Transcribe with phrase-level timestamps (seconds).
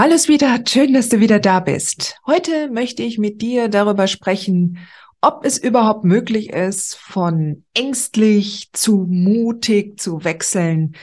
[0.00, 2.20] Hallo Sweetheart, schön, dass du wieder da bist.
[2.24, 4.78] Heute möchte ich mit dir darüber sprechen,
[5.20, 10.94] ob es überhaupt möglich ist, von ängstlich zu mutig zu wechseln,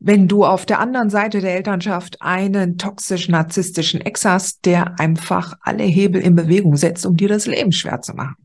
[0.00, 5.84] wenn du auf der anderen Seite der Elternschaft einen toxisch-narzisstischen Ex hast, der einfach alle
[5.84, 8.36] Hebel in Bewegung setzt, um dir das Leben schwer zu machen.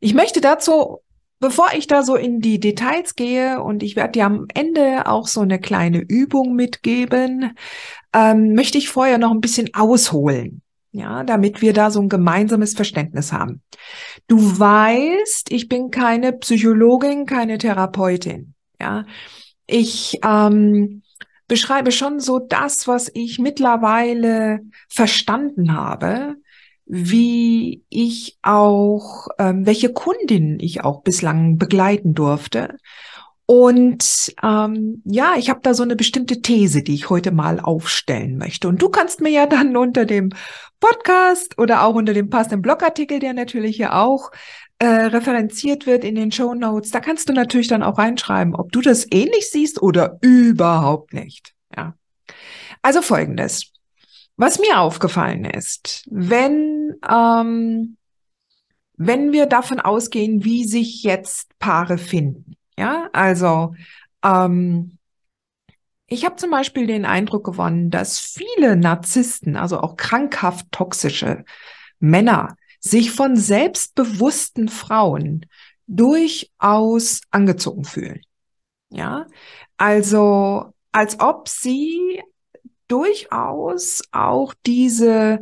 [0.00, 0.98] Ich möchte dazu
[1.44, 5.26] Bevor ich da so in die Details gehe und ich werde dir am Ende auch
[5.26, 7.54] so eine kleine Übung mitgeben,
[8.14, 10.62] ähm, möchte ich vorher noch ein bisschen ausholen,
[10.92, 13.60] ja, damit wir da so ein gemeinsames Verständnis haben.
[14.28, 19.04] Du weißt, ich bin keine Psychologin, keine Therapeutin, ja.
[19.66, 21.02] Ich ähm,
[21.48, 26.36] beschreibe schon so das, was ich mittlerweile verstanden habe,
[26.86, 32.76] wie ich auch, ähm, welche Kundinnen ich auch bislang begleiten durfte
[33.46, 38.38] und ähm, ja, ich habe da so eine bestimmte These, die ich heute mal aufstellen
[38.38, 38.68] möchte.
[38.68, 40.30] Und du kannst mir ja dann unter dem
[40.80, 44.30] Podcast oder auch unter dem passenden Blogartikel, der natürlich hier auch
[44.78, 48.72] äh, referenziert wird in den Show Notes, da kannst du natürlich dann auch reinschreiben, ob
[48.72, 51.54] du das ähnlich siehst oder überhaupt nicht.
[51.76, 51.94] Ja.
[52.82, 53.70] Also folgendes.
[54.36, 57.96] Was mir aufgefallen ist, wenn ähm,
[58.96, 63.74] wenn wir davon ausgehen, wie sich jetzt Paare finden, ja, also
[64.22, 64.98] ähm,
[66.06, 71.44] ich habe zum Beispiel den Eindruck gewonnen, dass viele Narzissten, also auch krankhaft toxische
[71.98, 75.46] Männer, sich von selbstbewussten Frauen
[75.86, 78.20] durchaus angezogen fühlen.
[78.90, 79.26] Ja,
[79.76, 82.22] also als ob sie
[82.86, 85.40] durchaus auch diese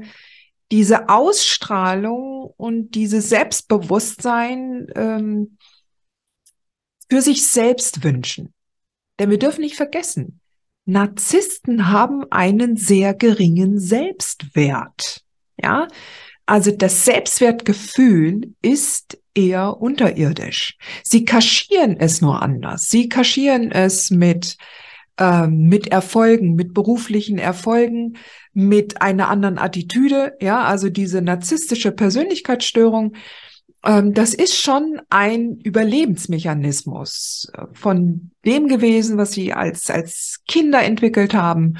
[0.70, 5.59] diese Ausstrahlung und dieses Selbstbewusstsein ähm,
[7.12, 8.55] für sich selbst wünschen.
[9.19, 10.41] Denn wir dürfen nicht vergessen,
[10.87, 15.21] Narzissten haben einen sehr geringen Selbstwert.
[15.62, 15.89] Ja,
[16.47, 20.78] also das Selbstwertgefühl ist eher unterirdisch.
[21.05, 22.89] Sie kaschieren es nur anders.
[22.89, 24.56] Sie kaschieren es mit
[25.19, 28.17] äh, mit Erfolgen, mit beruflichen Erfolgen,
[28.55, 30.33] mit einer anderen Attitüde.
[30.41, 33.21] Ja, also diese narzisstische Persönlichkeitsstörung ähm,
[34.15, 41.34] das ist schon ein Überlebensmechanismus äh, von dem gewesen, was sie als, als Kinder entwickelt
[41.34, 41.78] haben,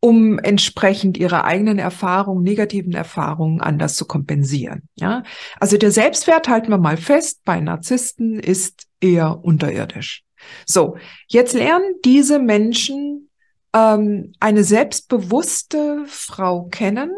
[0.00, 4.82] um entsprechend ihre eigenen Erfahrungen, negativen Erfahrungen anders zu kompensieren.
[4.96, 5.22] Ja,
[5.58, 10.24] also der Selbstwert halten wir mal fest bei Narzissten ist eher unterirdisch.
[10.66, 10.96] So,
[11.28, 13.30] jetzt lernen diese Menschen
[13.74, 17.10] ähm, eine selbstbewusste Frau kennen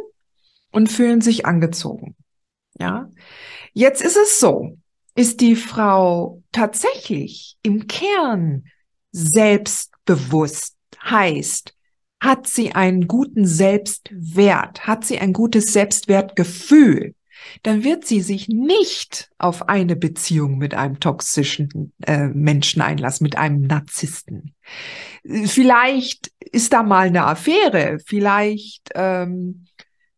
[0.71, 2.15] und fühlen sich angezogen.
[2.79, 3.09] Ja,
[3.77, 4.79] Jetzt ist es so,
[5.15, 8.65] ist die Frau tatsächlich im Kern
[9.13, 11.75] selbstbewusst, heißt,
[12.19, 17.15] hat sie einen guten Selbstwert, hat sie ein gutes Selbstwertgefühl,
[17.65, 23.37] dann wird sie sich nicht auf eine Beziehung mit einem toxischen äh, Menschen einlassen, mit
[23.37, 24.55] einem Narzissten.
[25.23, 29.66] Vielleicht ist da mal eine Affäre, vielleicht ähm,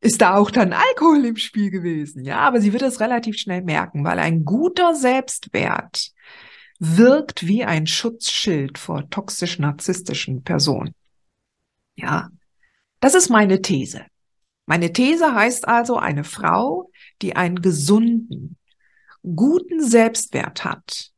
[0.01, 2.25] ist da auch dann Alkohol im Spiel gewesen.
[2.25, 6.13] Ja, aber sie wird es relativ schnell merken, weil ein guter Selbstwert
[6.79, 10.95] wirkt wie ein Schutzschild vor toxisch-narzisstischen Personen.
[11.97, 12.29] Ja,
[13.01, 14.07] das ist meine These.
[14.67, 16.91] Meine These heißt also, eine Frau,
[17.23, 18.57] die einen gesunden,
[19.23, 21.11] guten Selbstwert hat,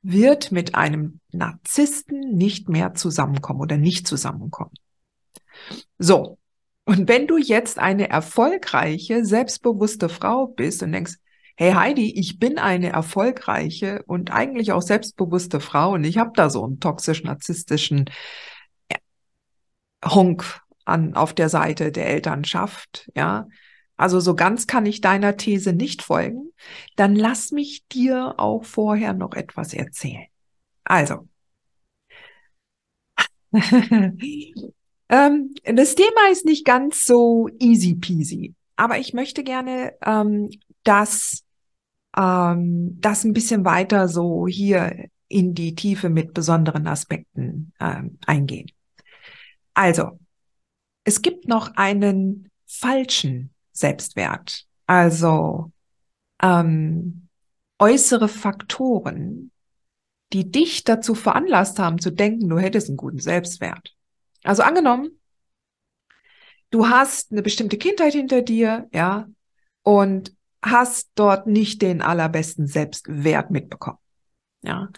[0.00, 4.72] wird mit einem Narzissten nicht mehr zusammenkommen oder nicht zusammenkommen.
[5.98, 6.38] So,
[6.84, 11.14] und wenn du jetzt eine erfolgreiche, selbstbewusste Frau bist und denkst,
[11.56, 16.50] hey Heidi, ich bin eine erfolgreiche und eigentlich auch selbstbewusste Frau und ich habe da
[16.50, 18.06] so einen toxisch-narzisstischen
[20.04, 23.46] Honk an, auf der Seite der Elternschaft, ja.
[23.96, 26.50] Also so ganz kann ich deiner These nicht folgen.
[26.96, 30.26] Dann lass mich dir auch vorher noch etwas erzählen.
[30.82, 31.28] Also.
[35.12, 40.48] Ähm, das Thema ist nicht ganz so easy peasy, aber ich möchte gerne, ähm,
[40.84, 41.44] dass
[42.16, 48.70] ähm, das ein bisschen weiter so hier in die Tiefe mit besonderen Aspekten ähm, eingehen.
[49.74, 50.18] Also,
[51.04, 55.72] es gibt noch einen falschen Selbstwert, also
[56.42, 57.28] ähm,
[57.78, 59.50] äußere Faktoren,
[60.32, 63.94] die dich dazu veranlasst haben zu denken, du hättest einen guten Selbstwert.
[64.44, 65.18] Also angenommen,
[66.70, 69.28] du hast eine bestimmte Kindheit hinter dir, ja,
[69.82, 73.98] und hast dort nicht den allerbesten Selbstwert mitbekommen,
[74.62, 74.88] ja.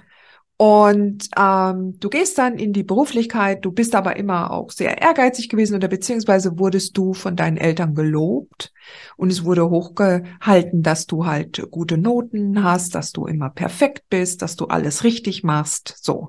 [0.56, 5.48] Und ähm, du gehst dann in die Beruflichkeit, du bist aber immer auch sehr ehrgeizig
[5.48, 8.72] gewesen oder beziehungsweise wurdest du von deinen Eltern gelobt
[9.16, 14.42] und es wurde hochgehalten, dass du halt gute Noten hast, dass du immer perfekt bist,
[14.42, 16.28] dass du alles richtig machst, so.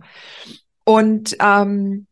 [0.86, 2.08] Und ähm,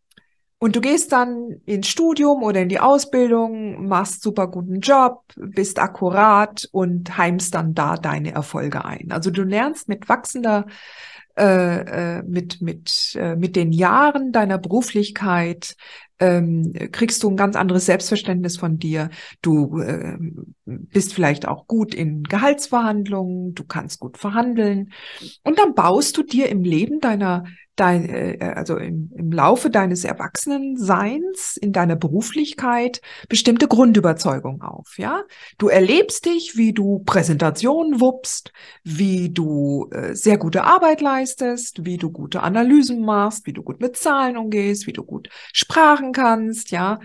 [0.64, 5.78] und du gehst dann ins Studium oder in die Ausbildung, machst super guten Job, bist
[5.78, 9.12] akkurat und heimst dann da deine Erfolge ein.
[9.12, 10.66] Also du lernst mit wachsender
[11.38, 15.76] äh, äh, mit, mit, äh, mit den Jahren deiner Beruflichkeit
[16.20, 19.10] ähm, kriegst du ein ganz anderes Selbstverständnis von dir.
[19.42, 20.18] Du äh,
[20.64, 24.94] bist vielleicht auch gut in Gehaltsverhandlungen, du kannst gut verhandeln
[25.44, 27.44] und dann baust du dir im Leben deiner
[27.76, 35.24] dein, äh, also im, im Laufe deines Erwachsenenseins, in deiner Beruflichkeit bestimmte Grundüberzeugungen auf, ja.
[35.58, 38.52] Du erlebst dich, wie du Präsentationen wuppst,
[38.84, 43.82] wie du äh, sehr gute Arbeit leistest, wie du gute Analysen machst, wie du gut
[43.82, 47.00] mit Zahlen umgehst, wie du gut Sprachen kannst, ja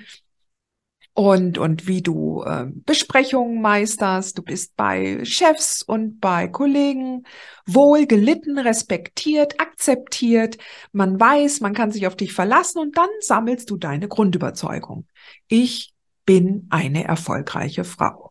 [1.19, 4.39] und, und wie du äh, Besprechungen meisterst.
[4.39, 7.25] Du bist bei Chefs und bei Kollegen
[7.67, 10.59] wohl gelitten, respektiert, akzeptiert.
[10.93, 15.09] Man weiß, man kann sich auf dich verlassen und dann sammelst du deine Grundüberzeugung.
[15.49, 15.93] Ich
[16.25, 18.31] bin eine erfolgreiche Frau.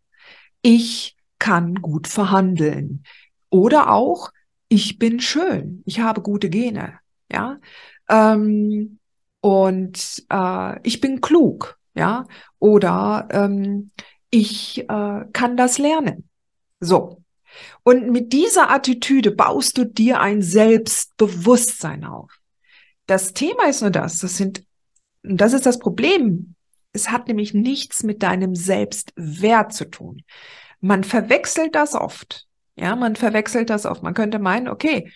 [0.62, 3.04] Ich kann gut verhandeln.
[3.50, 4.32] Oder auch,
[4.70, 5.84] ich bin schön.
[5.86, 7.00] Ich habe gute Gene.
[7.30, 7.60] Ja.
[8.08, 9.00] Ähm,
[9.42, 12.28] und äh, ich bin klug ja,
[12.60, 13.92] oder ähm,
[14.30, 16.30] ich äh, kann das lernen.
[16.80, 17.24] So.
[17.84, 22.32] Und mit dieser Attitüde baust du dir ein Selbstbewusstsein auf.
[23.08, 24.64] Das Thema ist nur das, das sind,
[25.24, 26.54] das ist das Problem.
[26.94, 30.24] Es hat nämlich nichts mit deinem Selbstwert zu tun.
[30.82, 32.46] Man verwechselt das oft.
[32.76, 34.04] Ja, man verwechselt das oft.
[34.04, 35.12] Man könnte meinen, okay,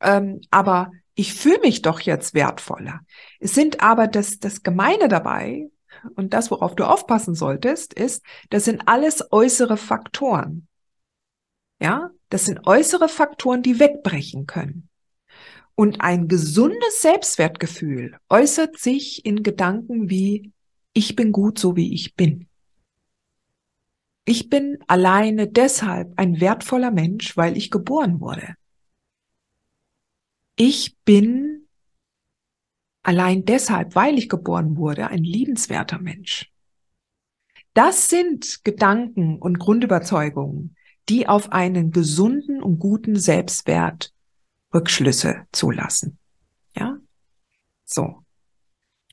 [0.00, 3.00] ähm, aber ich fühle mich doch jetzt wertvoller.
[3.40, 5.70] Es sind aber das, das Gemeine dabei,
[6.14, 10.68] und das, worauf du aufpassen solltest, ist, das sind alles äußere Faktoren.
[11.80, 14.88] Ja, das sind äußere Faktoren, die wegbrechen können.
[15.74, 20.52] Und ein gesundes Selbstwertgefühl äußert sich in Gedanken wie,
[20.92, 22.48] ich bin gut so wie ich bin.
[24.24, 28.56] Ich bin alleine deshalb ein wertvoller Mensch, weil ich geboren wurde.
[30.56, 31.57] Ich bin
[33.02, 36.50] allein deshalb, weil ich geboren wurde, ein liebenswerter Mensch.
[37.74, 40.76] Das sind Gedanken und Grundüberzeugungen,
[41.08, 44.12] die auf einen gesunden und guten Selbstwert
[44.74, 46.18] Rückschlüsse zulassen.
[46.76, 46.98] Ja?
[47.84, 48.24] So.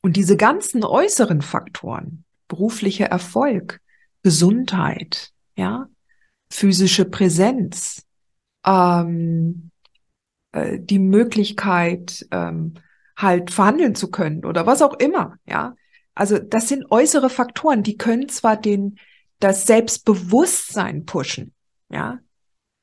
[0.01, 3.81] Und diese ganzen äußeren Faktoren, beruflicher Erfolg,
[4.21, 5.87] Gesundheit, ja,
[6.49, 8.05] physische Präsenz,
[8.65, 9.71] ähm,
[10.51, 12.75] äh, die Möglichkeit, ähm,
[13.17, 15.75] halt verhandeln zu können oder was auch immer, ja.
[16.13, 18.97] Also das sind äußere Faktoren, die können zwar den,
[19.39, 21.53] das Selbstbewusstsein pushen,
[21.89, 22.19] ja,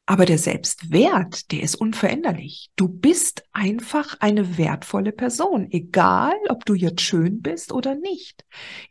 [0.07, 2.71] aber der Selbstwert, der ist unveränderlich.
[2.77, 8.45] Du bist einfach eine wertvolle Person, egal ob du jetzt schön bist oder nicht.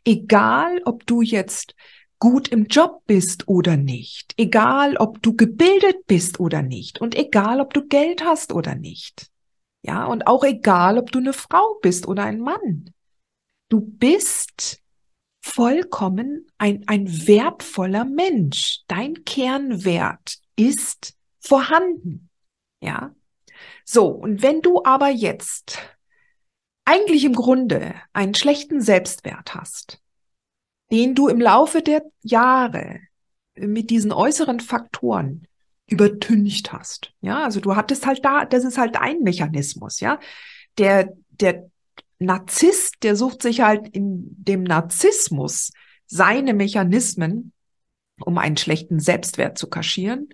[0.04, 1.74] Egal ob du jetzt
[2.18, 4.32] gut im Job bist oder nicht.
[4.38, 7.00] Egal ob du gebildet bist oder nicht.
[7.00, 9.31] Und egal ob du Geld hast oder nicht.
[9.82, 12.92] Ja, und auch egal, ob du eine Frau bist oder ein Mann.
[13.68, 14.80] Du bist
[15.44, 18.82] vollkommen ein, ein wertvoller Mensch.
[18.86, 22.30] Dein Kernwert ist vorhanden.
[22.80, 23.14] Ja.
[23.84, 24.06] So.
[24.06, 25.78] Und wenn du aber jetzt
[26.84, 30.00] eigentlich im Grunde einen schlechten Selbstwert hast,
[30.92, 33.00] den du im Laufe der Jahre
[33.56, 35.46] mit diesen äußeren Faktoren
[35.92, 37.12] übertüncht hast.
[37.20, 40.18] Ja, also du hattest halt da, das ist halt ein Mechanismus, ja.
[40.78, 41.70] Der, der
[42.18, 45.72] Narzisst, der sucht sich halt in dem Narzissmus
[46.06, 47.52] seine Mechanismen,
[48.20, 50.28] um einen schlechten Selbstwert zu kaschieren.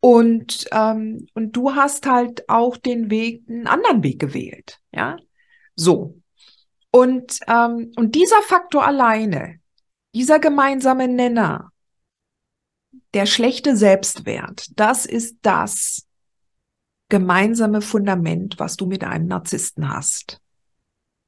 [0.00, 5.16] Und, ähm, und du hast halt auch den Weg, einen anderen Weg gewählt, ja.
[5.74, 6.20] So.
[6.90, 9.58] Und, ähm, und dieser Faktor alleine,
[10.14, 11.72] dieser gemeinsame Nenner,
[13.14, 16.06] der schlechte Selbstwert, das ist das
[17.08, 20.40] gemeinsame Fundament, was du mit einem Narzissten hast.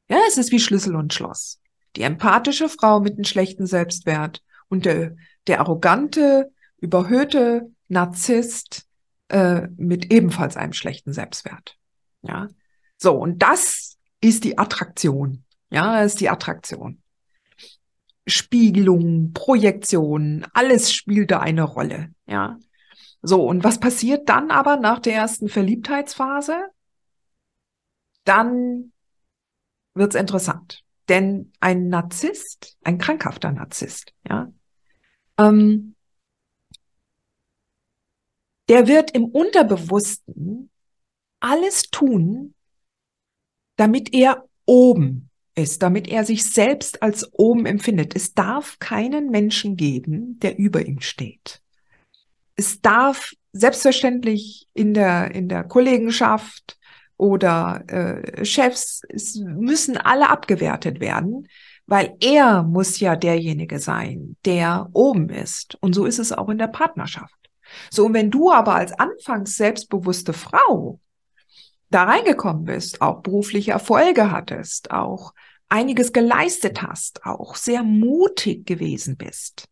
[0.09, 1.61] Ja, es ist wie Schlüssel und Schloss.
[1.97, 8.87] Die empathische Frau mit einem schlechten Selbstwert und der, der arrogante, überhöhte Narzisst
[9.29, 11.77] äh, mit ebenfalls einem schlechten Selbstwert.
[12.23, 12.49] Ja,
[12.97, 15.45] so und das ist die Attraktion.
[15.71, 17.03] Ja, ist die Attraktion.
[18.29, 22.11] Spiegelung, Projektion, alles spielt da eine Rolle.
[22.27, 22.59] Ja,
[23.23, 26.69] so und was passiert dann aber nach der ersten Verliebtheitsphase?
[28.25, 28.93] Dann
[29.95, 34.53] wird's interessant, denn ein Narzisst, ein krankhafter Narzisst, ja,
[35.39, 35.95] ähm,
[38.69, 40.71] der wird im Unterbewussten
[41.41, 42.55] alles tun,
[43.77, 45.28] damit er oben
[45.59, 48.15] ist, damit er sich selbst als oben empfindet.
[48.15, 51.61] Es darf keinen Menschen geben, der über ihm steht.
[52.57, 56.79] Es darf selbstverständlich in der, in der Kollegenschaft
[57.17, 61.49] oder äh, Chefs, es müssen alle abgewertet werden,
[61.87, 65.77] weil er muss ja derjenige sein, der oben ist.
[65.81, 67.35] Und so ist es auch in der Partnerschaft.
[67.91, 71.01] So, und wenn du aber als anfangs selbstbewusste Frau
[71.91, 75.33] da reingekommen bist, auch berufliche Erfolge hattest, auch
[75.69, 79.69] einiges geleistet hast, auch sehr mutig gewesen bist,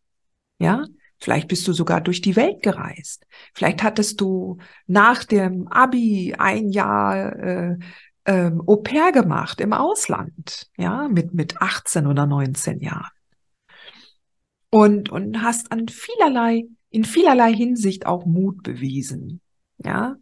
[0.59, 0.85] ja,
[1.19, 3.25] Vielleicht bist du sogar durch die Welt gereist.
[3.53, 7.77] Vielleicht hattest du nach dem Abi ein Jahr äh,
[8.25, 13.09] ähm, Au pair gemacht im Ausland, ja, mit, mit 18 oder 19 Jahren.
[14.69, 19.41] Und, und hast an vielerlei in vielerlei Hinsicht auch Mut bewiesen.
[19.77, 20.15] Ja.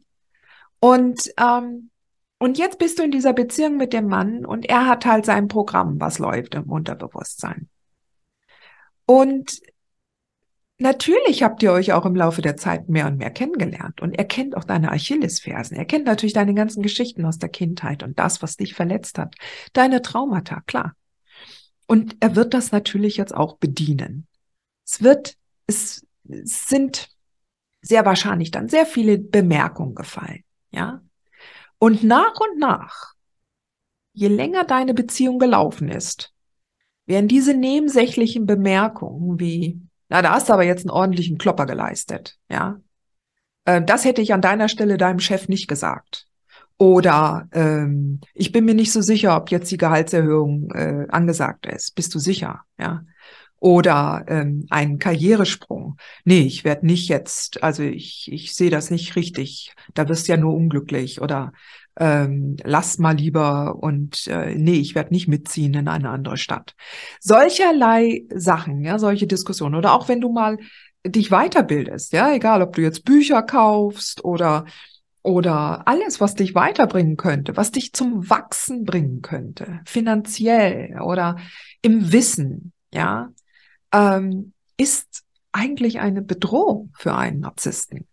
[0.80, 1.90] Und, ähm,
[2.40, 5.48] und jetzt bist du in dieser Beziehung mit dem Mann und er hat halt sein
[5.48, 7.70] Programm, was läuft im Unterbewusstsein.
[9.06, 9.62] Und
[10.78, 14.26] natürlich habt ihr euch auch im Laufe der Zeit mehr und mehr kennengelernt und er
[14.26, 15.78] kennt auch deine Achillesfersen.
[15.78, 19.36] Er kennt natürlich deine ganzen Geschichten aus der Kindheit und das, was dich verletzt hat.
[19.74, 20.96] Deine Traumata, klar.
[21.88, 24.28] Und er wird das natürlich jetzt auch bedienen.
[24.86, 25.36] Es wird,
[25.68, 27.10] es sind
[27.82, 31.02] sehr wahrscheinlich dann sehr viele Bemerkungen gefallen, ja.
[31.78, 33.14] Und nach und nach,
[34.14, 36.34] je länger deine Beziehung gelaufen ist,
[37.06, 42.38] werden diese nebensächlichen Bemerkungen wie, na, da hast du aber jetzt einen ordentlichen Klopper geleistet,
[42.50, 42.80] ja.
[43.66, 46.28] Äh, das hätte ich an deiner Stelle deinem Chef nicht gesagt.
[46.78, 51.96] Oder ähm, ich bin mir nicht so sicher, ob jetzt die Gehaltserhöhung äh, angesagt ist.
[51.96, 52.62] Bist du sicher?
[52.78, 53.04] Ja
[53.60, 55.98] oder ähm, einen Karrieresprung.
[56.24, 60.34] Nee, ich werde nicht jetzt, also ich, ich sehe das nicht richtig, da wirst du
[60.34, 61.52] ja nur unglücklich oder
[61.98, 66.76] ähm, lass mal lieber und äh, nee, ich werde nicht mitziehen in eine andere Stadt.
[67.20, 69.76] Solcherlei Sachen, ja, solche Diskussionen.
[69.76, 70.58] Oder auch wenn du mal
[71.06, 74.66] dich weiterbildest, ja, egal ob du jetzt Bücher kaufst oder
[75.24, 81.38] oder alles, was dich weiterbringen könnte, was dich zum Wachsen bringen könnte, finanziell oder
[81.82, 83.30] im Wissen, ja,
[83.96, 88.08] ähm, ist eigentlich eine Bedrohung für einen Narzissten.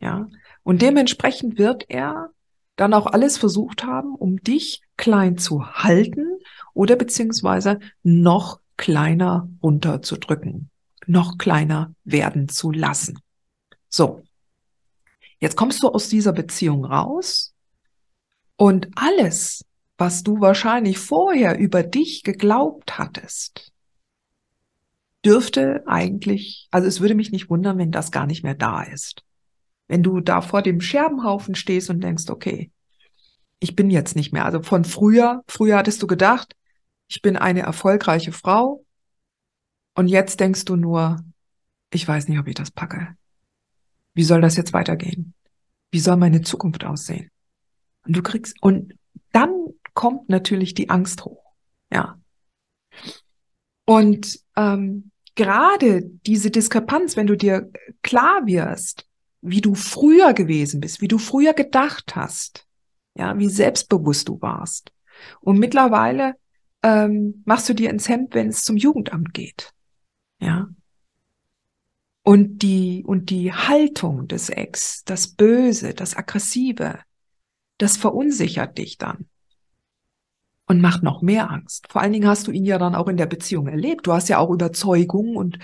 [0.00, 0.28] Ja,
[0.64, 2.30] und dementsprechend wird er
[2.74, 6.26] dann auch alles versucht haben, um dich klein zu halten
[6.74, 10.70] oder beziehungsweise noch kleiner runterzudrücken,
[11.06, 13.20] noch kleiner werden zu lassen.
[13.88, 14.22] So.
[15.38, 17.52] Jetzt kommst du aus dieser Beziehung raus
[18.56, 19.64] und alles,
[19.98, 23.71] was du wahrscheinlich vorher über dich geglaubt hattest,
[25.24, 29.24] dürfte eigentlich, also es würde mich nicht wundern, wenn das gar nicht mehr da ist.
[29.88, 32.70] Wenn du da vor dem Scherbenhaufen stehst und denkst, okay,
[33.60, 34.44] ich bin jetzt nicht mehr.
[34.44, 36.56] Also von früher, früher hattest du gedacht,
[37.08, 38.84] ich bin eine erfolgreiche Frau
[39.94, 41.22] und jetzt denkst du nur,
[41.92, 43.16] ich weiß nicht, ob ich das packe.
[44.14, 45.34] Wie soll das jetzt weitergehen?
[45.90, 47.30] Wie soll meine Zukunft aussehen?
[48.04, 48.94] Und du kriegst, und
[49.30, 49.52] dann
[49.94, 51.52] kommt natürlich die Angst hoch.
[51.92, 52.18] Ja.
[53.84, 57.70] Und ähm, gerade diese Diskrepanz, wenn du dir
[58.02, 59.06] klar wirst,
[59.40, 62.66] wie du früher gewesen bist, wie du früher gedacht hast,
[63.14, 64.92] ja, wie selbstbewusst du warst.
[65.40, 66.34] Und mittlerweile
[66.82, 69.72] ähm, machst du dir ins Hemd, wenn es zum Jugendamt geht.
[70.40, 70.68] Ja.
[72.24, 77.00] Und die, und die Haltung des Ex, das Böse, das Aggressive,
[77.78, 79.28] das verunsichert dich dann
[80.66, 81.86] und macht noch mehr Angst.
[81.90, 84.06] Vor allen Dingen hast du ihn ja dann auch in der Beziehung erlebt.
[84.06, 85.58] Du hast ja auch Überzeugungen und,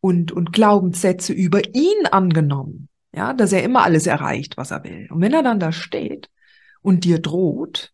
[0.00, 2.88] und, und Glaubenssätze über ihn angenommen.
[3.12, 5.08] Ja, dass er immer alles erreicht, was er will.
[5.10, 6.30] Und wenn er dann da steht
[6.80, 7.92] und dir droht,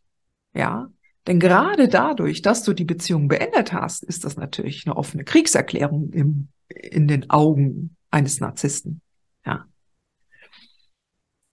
[0.55, 0.91] ja,
[1.27, 6.13] Denn gerade dadurch, dass du die Beziehung beendet hast, ist das natürlich eine offene Kriegserklärung
[6.13, 9.01] im, in den Augen eines Narzissten.
[9.45, 9.67] Ja.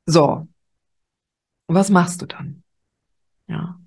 [0.06, 0.48] So.
[1.68, 2.64] Was machst du dann?
[3.48, 3.80] Ja.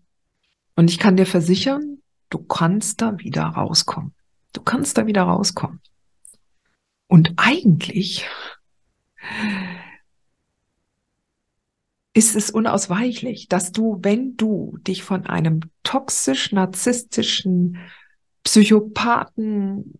[0.76, 4.14] Und ich kann dir versichern, du kannst da wieder rauskommen.
[4.52, 5.80] Du kannst da wieder rauskommen.
[7.08, 8.26] Und eigentlich
[12.12, 17.78] ist es unausweichlich, dass du, wenn du dich von einem toxisch-narzisstischen
[18.42, 19.98] Psychopathen,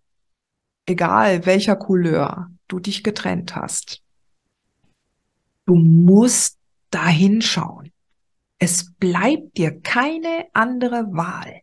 [0.86, 4.02] egal welcher Couleur, du dich getrennt hast,
[5.66, 6.58] du musst
[6.90, 7.92] da hinschauen.
[8.58, 11.60] Es bleibt dir keine andere Wahl.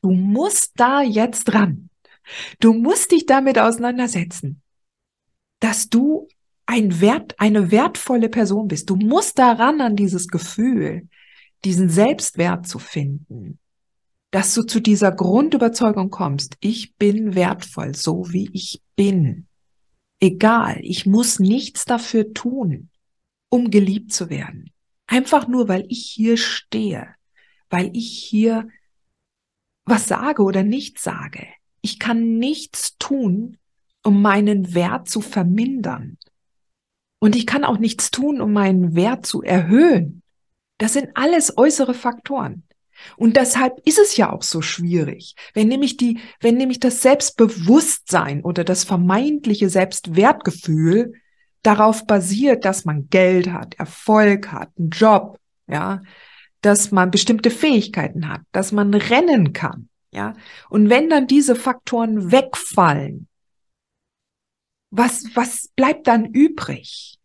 [0.00, 1.90] Du musst da jetzt ran.
[2.60, 4.62] Du musst dich damit auseinandersetzen,
[5.60, 6.28] dass du
[6.66, 8.88] ein Wert, eine wertvolle Person bist.
[8.88, 11.08] Du musst daran an dieses Gefühl,
[11.64, 13.58] diesen Selbstwert zu finden,
[14.30, 16.56] dass du zu dieser Grundüberzeugung kommst.
[16.60, 19.46] Ich bin wertvoll, so wie ich bin.
[20.20, 22.90] Egal, ich muss nichts dafür tun,
[23.50, 24.71] um geliebt zu werden.
[25.12, 27.06] Einfach nur, weil ich hier stehe,
[27.68, 28.66] weil ich hier
[29.84, 31.46] was sage oder nicht sage.
[31.82, 33.58] Ich kann nichts tun,
[34.02, 36.16] um meinen Wert zu vermindern.
[37.18, 40.22] Und ich kann auch nichts tun, um meinen Wert zu erhöhen.
[40.78, 42.62] Das sind alles äußere Faktoren.
[43.18, 48.42] Und deshalb ist es ja auch so schwierig, wenn nämlich die, wenn nämlich das Selbstbewusstsein
[48.42, 51.12] oder das vermeintliche Selbstwertgefühl
[51.62, 56.00] darauf basiert, dass man Geld hat, Erfolg hat, einen Job, ja,
[56.60, 60.34] dass man bestimmte Fähigkeiten hat, dass man rennen kann, ja.
[60.68, 63.28] Und wenn dann diese Faktoren wegfallen,
[64.90, 67.18] was, was bleibt dann übrig?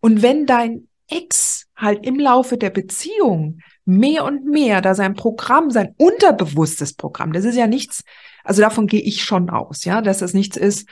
[0.00, 5.70] Und wenn dein Ex halt im Laufe der Beziehung mehr und mehr da sein Programm,
[5.70, 8.02] sein unterbewusstes Programm, das ist ja nichts,
[8.44, 10.88] also davon gehe ich schon aus, ja, dass das nichts ist,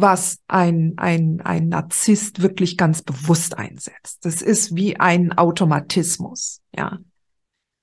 [0.00, 4.24] was ein, ein, ein Narzisst wirklich ganz bewusst einsetzt.
[4.24, 6.98] Das ist wie ein Automatismus, ja.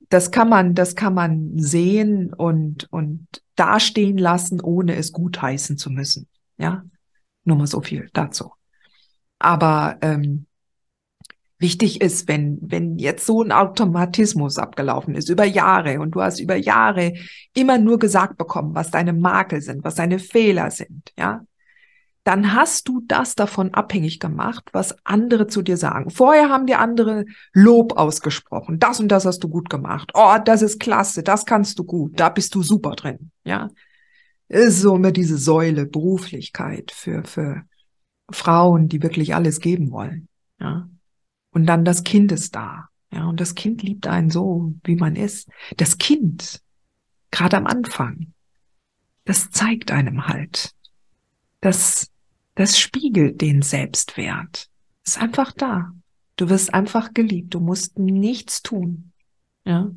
[0.10, 5.89] Das kann man, das kann man sehen und, und dastehen lassen, ohne es gutheißen zu
[5.89, 6.84] müssen, ja.
[7.43, 8.51] Nur mal so viel dazu.
[9.39, 10.45] Aber ähm,
[11.58, 16.39] wichtig ist, wenn, wenn jetzt so ein Automatismus abgelaufen ist über Jahre und du hast
[16.39, 17.13] über Jahre
[17.54, 21.45] immer nur gesagt bekommen, was deine Makel sind, was deine Fehler sind, ja,
[22.25, 26.09] dann hast du das davon abhängig gemacht, was andere zu dir sagen.
[26.09, 28.79] Vorher haben dir andere Lob ausgesprochen.
[28.79, 30.11] Das und das hast du gut gemacht.
[30.13, 31.23] Oh, das ist klasse.
[31.23, 32.19] Das kannst du gut.
[32.19, 33.31] Da bist du super drin.
[33.45, 33.69] Ja
[34.47, 37.63] ist so immer diese Säule Beruflichkeit für, für
[38.29, 40.27] Frauen, die wirklich alles geben wollen.
[40.59, 40.89] Ja.
[41.51, 42.89] Und dann das Kind ist da.
[43.11, 45.49] Ja, und das Kind liebt einen so, wie man ist.
[45.77, 46.61] Das Kind,
[47.31, 48.33] gerade am Anfang,
[49.23, 50.73] das zeigt einem halt.
[51.61, 52.11] Das,
[52.55, 54.69] das spiegelt den Selbstwert.
[55.05, 55.91] Ist einfach da.
[56.37, 57.53] Du wirst einfach geliebt.
[57.53, 59.11] Du musst nichts tun.
[59.65, 59.91] Ja.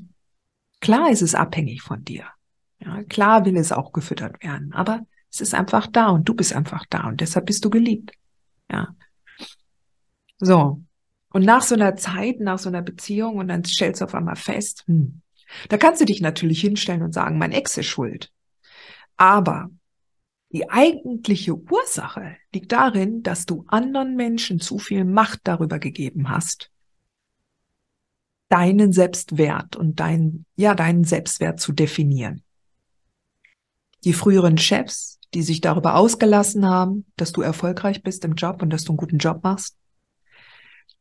[0.80, 2.24] Klar ist es abhängig von dir.
[2.80, 6.54] Ja, klar will es auch gefüttert werden, aber es ist einfach da und du bist
[6.54, 8.12] einfach da und deshalb bist du geliebt.
[8.70, 8.94] Ja.
[10.38, 10.82] So.
[11.30, 14.36] Und nach so einer Zeit, nach so einer Beziehung und dann stellst du auf einmal
[14.36, 15.20] fest, hm,
[15.68, 18.30] da kannst du dich natürlich hinstellen und sagen, mein Ex ist schuld.
[19.16, 19.70] Aber
[20.52, 26.70] die eigentliche Ursache liegt darin, dass du anderen Menschen zu viel Macht darüber gegeben hast,
[28.48, 32.42] deinen Selbstwert und dein, ja, deinen Selbstwert zu definieren
[34.04, 38.70] die früheren Chefs, die sich darüber ausgelassen haben, dass du erfolgreich bist im Job und
[38.72, 39.76] dass du einen guten Job machst.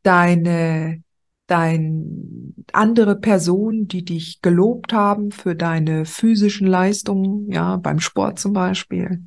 [0.02, 1.02] Deine,
[1.46, 8.52] dein andere Personen, die dich gelobt haben für deine physischen Leistungen, ja, beim Sport zum
[8.52, 9.22] Beispiel.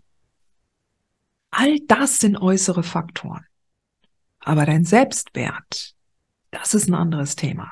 [1.51, 3.45] All das sind äußere Faktoren.
[4.39, 5.93] Aber dein Selbstwert,
[6.49, 7.71] das ist ein anderes Thema.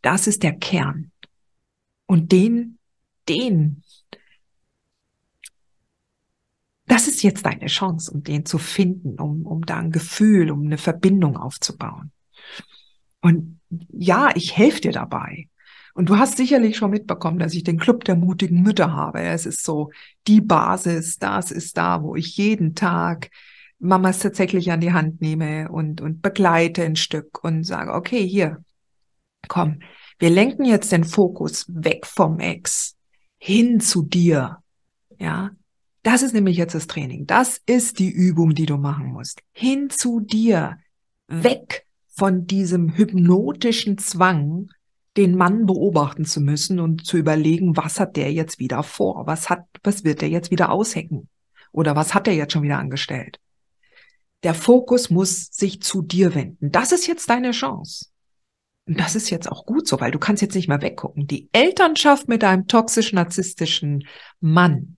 [0.00, 1.12] Das ist der Kern.
[2.06, 2.78] Und den,
[3.28, 3.82] den
[6.86, 10.66] das ist jetzt deine Chance, um den zu finden, um, um da ein Gefühl, um
[10.66, 12.12] eine Verbindung aufzubauen.
[13.22, 15.48] Und ja, ich helfe dir dabei.
[15.94, 19.20] Und du hast sicherlich schon mitbekommen, dass ich den Club der mutigen Mütter habe.
[19.22, 19.90] Es ist so
[20.26, 23.30] die Basis, das ist da, wo ich jeden Tag
[23.78, 28.64] Mamas tatsächlich an die Hand nehme und, und begleite ein Stück und sage, okay, hier,
[29.48, 29.80] komm,
[30.18, 32.96] wir lenken jetzt den Fokus weg vom Ex
[33.38, 34.58] hin zu dir.
[35.18, 35.50] Ja,
[36.04, 37.26] das ist nämlich jetzt das Training.
[37.26, 39.40] Das ist die Übung, die du machen musst.
[39.52, 40.78] Hin zu dir.
[41.26, 44.68] Weg von diesem hypnotischen Zwang,
[45.16, 49.26] den Mann beobachten zu müssen und zu überlegen, was hat der jetzt wieder vor?
[49.26, 51.28] Was hat, was wird der jetzt wieder aushecken?
[51.70, 53.38] Oder was hat er jetzt schon wieder angestellt?
[54.42, 56.70] Der Fokus muss sich zu dir wenden.
[56.70, 58.06] Das ist jetzt deine Chance.
[58.86, 61.26] Und das ist jetzt auch gut so, weil du kannst jetzt nicht mehr weggucken.
[61.26, 64.06] Die Elternschaft mit einem toxisch-narzisstischen
[64.40, 64.96] Mann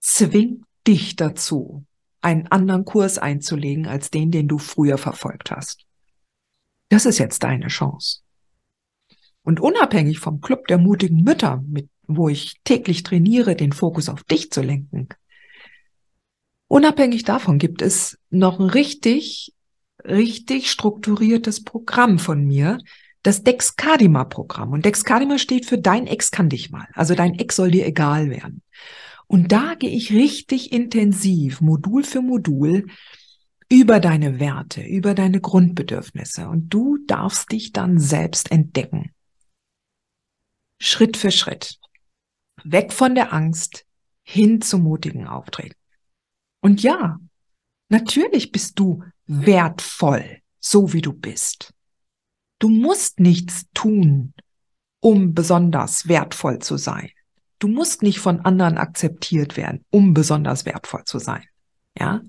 [0.00, 1.84] zwingt dich dazu,
[2.20, 5.86] einen anderen Kurs einzulegen als den, den du früher verfolgt hast.
[6.88, 8.23] Das ist jetzt deine Chance.
[9.44, 14.24] Und unabhängig vom Club der mutigen Mütter, mit, wo ich täglich trainiere, den Fokus auf
[14.24, 15.08] dich zu lenken,
[16.66, 19.52] unabhängig davon gibt es noch ein richtig,
[20.04, 22.78] richtig strukturiertes Programm von mir,
[23.22, 24.72] das Dexkadima-Programm.
[24.72, 26.88] Und Dexkadima steht für dein Ex kann dich mal.
[26.94, 28.62] Also dein Ex soll dir egal werden.
[29.26, 32.86] Und da gehe ich richtig intensiv, Modul für Modul,
[33.70, 36.48] über deine Werte, über deine Grundbedürfnisse.
[36.48, 39.13] Und du darfst dich dann selbst entdecken.
[40.80, 41.78] Schritt für Schritt.
[42.62, 43.84] Weg von der Angst
[44.22, 45.76] hin zum mutigen Auftreten.
[46.60, 47.18] Und ja,
[47.90, 51.74] natürlich bist du wertvoll, so wie du bist.
[52.58, 54.32] Du musst nichts tun,
[55.00, 57.10] um besonders wertvoll zu sein.
[57.58, 61.44] Du musst nicht von anderen akzeptiert werden, um besonders wertvoll zu sein.
[61.98, 62.22] Ja?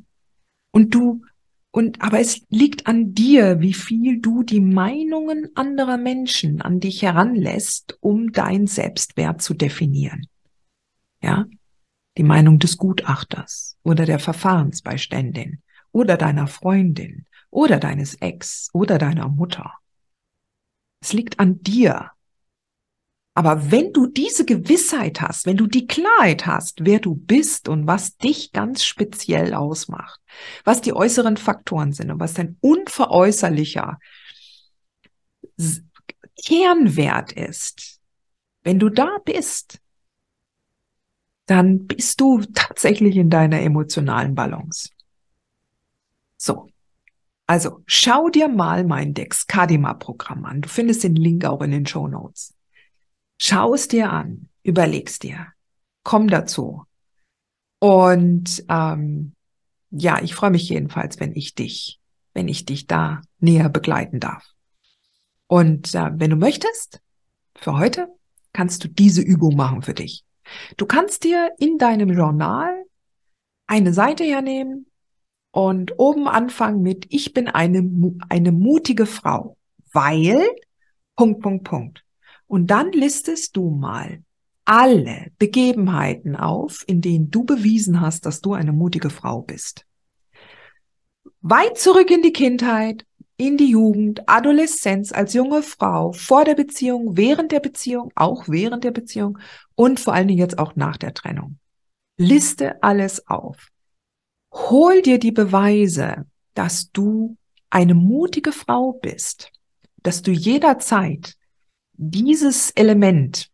[0.71, 1.23] Und du,
[1.75, 7.01] und, aber es liegt an dir, wie viel du die Meinungen anderer Menschen an dich
[7.01, 10.25] heranlässt, um dein Selbstwert zu definieren.
[11.21, 11.47] Ja?
[12.17, 15.61] Die Meinung des Gutachters oder der Verfahrensbeiständin
[15.91, 19.73] oder deiner Freundin oder deines Ex oder deiner Mutter.
[21.01, 22.11] Es liegt an dir.
[23.37, 27.85] Aber wenn du diese Gewissheit hast, wenn du die Klarheit hast, wer du bist und
[27.85, 30.21] was dich ganz speziell ausmacht,
[30.63, 33.99] was die äußeren Faktoren sind und was dein unveräußerlicher
[36.41, 37.99] Kernwert ist,
[38.63, 39.81] wenn du da bist,
[41.45, 44.89] dann bist du tatsächlich in deiner emotionalen Balance.
[46.37, 46.69] So.
[47.47, 50.61] Also schau dir mal mein Dexkadima-Programm an.
[50.61, 52.54] Du findest den Link auch in den Show Notes.
[53.41, 55.47] Schau es dir an, überlegst dir,
[56.03, 56.83] komm dazu.
[57.79, 59.33] Und ähm,
[59.91, 61.99] ja, ich freue mich jedenfalls, wenn ich dich,
[62.33, 64.45] wenn ich dich da näher begleiten darf.
[65.47, 67.01] Und äh, wenn du möchtest,
[67.55, 68.07] für heute
[68.53, 70.23] kannst du diese Übung machen für dich.
[70.77, 72.85] Du kannst dir in deinem Journal
[73.67, 74.87] eine Seite hernehmen,
[75.55, 77.89] und oben anfangen mit, ich bin eine,
[78.27, 79.55] eine mutige Frau,
[79.93, 80.45] weil,
[81.15, 82.04] Punkt, Punkt, Punkt.
[82.47, 84.21] Und dann listest du mal
[84.65, 89.85] alle Begebenheiten auf, in denen du bewiesen hast, dass du eine mutige Frau bist.
[91.41, 93.05] Weit zurück in die Kindheit,
[93.37, 98.83] in die Jugend, Adoleszenz als junge Frau, vor der Beziehung, während der Beziehung, auch während
[98.83, 99.37] der Beziehung
[99.75, 101.59] und vor allen Dingen jetzt auch nach der Trennung.
[102.17, 103.69] Liste alles auf.
[104.53, 107.35] Hol dir die Beweise, dass du
[107.69, 109.51] eine mutige Frau bist,
[110.01, 111.35] dass du jederzeit
[111.97, 113.49] dieses Element,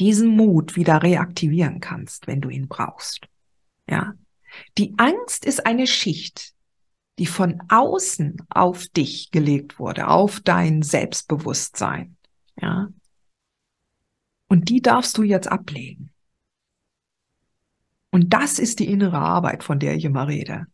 [0.00, 3.28] diesen Mut wieder reaktivieren kannst, wenn du ihn brauchst.
[3.88, 4.14] Ja.
[4.78, 6.54] Die Angst ist eine Schicht,
[7.18, 12.16] die von außen auf dich gelegt wurde, auf dein Selbstbewusstsein.
[12.60, 12.88] Ja.
[14.48, 16.10] Und die darfst du jetzt ablegen.
[18.10, 20.66] Und das ist die innere Arbeit, von der ich immer rede.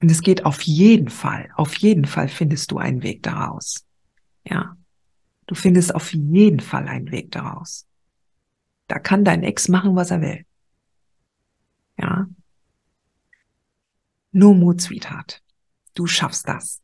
[0.00, 3.86] Und es geht auf jeden Fall, auf jeden Fall findest du einen Weg daraus.
[4.44, 4.76] Ja.
[5.52, 7.86] Du findest auf jeden Fall einen Weg daraus.
[8.86, 10.46] Da kann dein Ex machen, was er will.
[11.98, 12.26] Ja.
[14.30, 15.42] Nur Mut, Sweetheart.
[15.92, 16.80] Du schaffst das.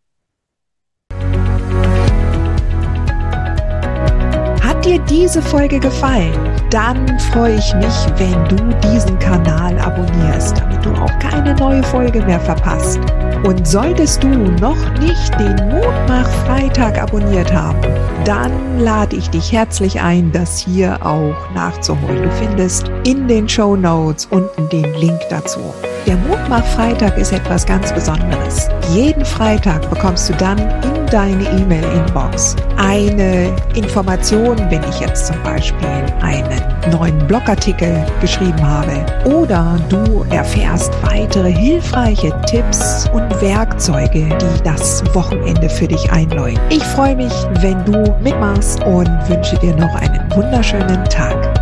[4.61, 6.59] Hat dir diese Folge gefallen?
[6.71, 12.23] dann freue ich mich, wenn du diesen Kanal abonnierst, damit du auch keine neue Folge
[12.23, 13.01] mehr verpasst.
[13.45, 17.81] Und solltest du noch nicht den Mutmach Freitag abonniert haben,
[18.25, 22.23] dann lade ich dich herzlich ein, das hier auch nachzuholen.
[22.25, 25.61] Du findest in den Show Notes unten den Link dazu.
[26.07, 28.69] Der Mutmach Freitag ist etwas ganz Besonderes.
[28.93, 36.07] Jeden Freitag bekommst du dann in deine E-Mail-Inbox eine Information, wenn ich jetzt zum Beispiel
[36.21, 39.05] einen neuen Blogartikel geschrieben habe.
[39.25, 46.61] Oder du erfährst weitere hilfreiche Tipps und Werkzeuge, die das Wochenende für dich einläuten.
[46.71, 51.58] Ich freue mich, wenn du mitmachst und wünsche dir noch einen wunderschönen Tag.